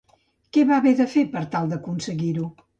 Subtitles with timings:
[0.57, 2.51] Què va haver de fer per tal d'aconseguir-ho?